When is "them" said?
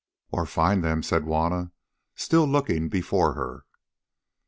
0.83-1.03